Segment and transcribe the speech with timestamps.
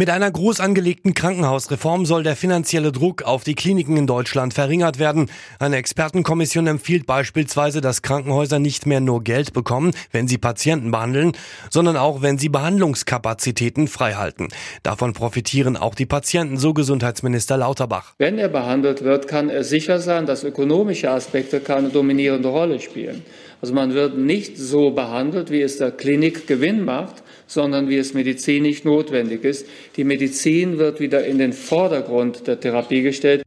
[0.00, 4.98] Mit einer groß angelegten Krankenhausreform soll der finanzielle Druck auf die Kliniken in Deutschland verringert
[4.98, 5.30] werden.
[5.58, 11.32] Eine Expertenkommission empfiehlt beispielsweise, dass Krankenhäuser nicht mehr nur Geld bekommen, wenn sie Patienten behandeln,
[11.68, 14.48] sondern auch, wenn sie Behandlungskapazitäten freihalten.
[14.82, 18.14] Davon profitieren auch die Patienten, so Gesundheitsminister Lauterbach.
[18.16, 23.22] Wenn er behandelt wird, kann er sicher sein, dass ökonomische Aspekte keine dominierende Rolle spielen.
[23.60, 28.14] Also man wird nicht so behandelt, wie es der Klinik Gewinn macht, sondern wie es
[28.14, 29.66] medizinisch notwendig ist.
[29.96, 33.42] Die Medizin wird wieder in den Vordergrund der Therapie gestellt.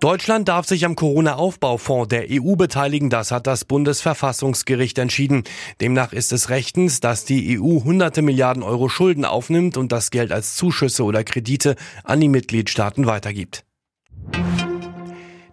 [0.00, 5.44] Deutschland darf sich am Corona-Aufbaufonds der EU beteiligen, das hat das Bundesverfassungsgericht entschieden.
[5.80, 10.30] Demnach ist es rechtens, dass die EU hunderte Milliarden Euro Schulden aufnimmt und das Geld
[10.30, 13.64] als Zuschüsse oder Kredite an die Mitgliedstaaten weitergibt.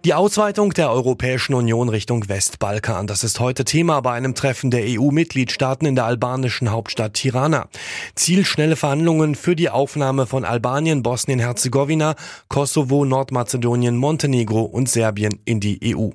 [0.04, 4.82] Die Ausweitung der Europäischen Union Richtung Westbalkan, das ist heute Thema bei einem Treffen der
[4.84, 7.68] EU-Mitgliedstaaten in der albanischen Hauptstadt Tirana.
[8.16, 12.16] Ziel schnelle Verhandlungen für die Aufnahme von Albanien, Bosnien-Herzegowina,
[12.48, 16.08] Kosovo, Nordmazedonien, Montenegro und Serbien in die EU.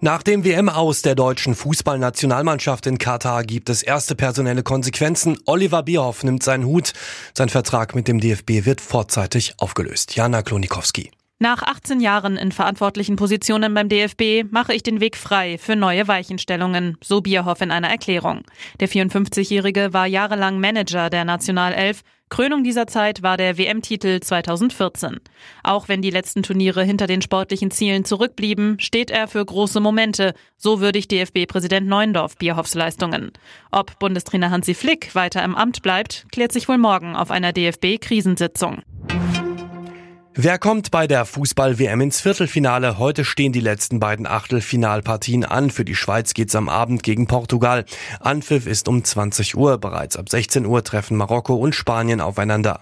[0.00, 5.36] Nach dem WM aus der deutschen Fußballnationalmannschaft in Katar gibt es erste personelle Konsequenzen.
[5.46, 6.92] Oliver Bierhoff nimmt seinen Hut.
[7.34, 10.14] Sein Vertrag mit dem DFB wird vorzeitig aufgelöst.
[10.14, 11.10] Jana Klonikowski.
[11.38, 16.08] Nach 18 Jahren in verantwortlichen Positionen beim DFB mache ich den Weg frei für neue
[16.08, 18.40] Weichenstellungen, so Bierhoff in einer Erklärung.
[18.80, 22.00] Der 54-Jährige war jahrelang Manager der Nationalelf.
[22.30, 25.20] Krönung dieser Zeit war der WM-Titel 2014.
[25.62, 30.32] Auch wenn die letzten Turniere hinter den sportlichen Zielen zurückblieben, steht er für große Momente.
[30.56, 33.32] So würdigt DFB-Präsident Neuendorf Bierhoffs Leistungen.
[33.70, 38.82] Ob Bundestrainer Hansi Flick weiter im Amt bleibt, klärt sich wohl morgen auf einer DFB-Krisensitzung.
[40.38, 42.98] Wer kommt bei der Fußball-WM ins Viertelfinale?
[42.98, 45.70] Heute stehen die letzten beiden Achtelfinalpartien an.
[45.70, 47.86] Für die Schweiz geht's am Abend gegen Portugal.
[48.20, 49.78] Anpfiff ist um 20 Uhr.
[49.78, 52.80] Bereits ab 16 Uhr treffen Marokko und Spanien aufeinander.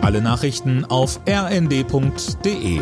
[0.00, 2.80] Alle Nachrichten auf rnd.de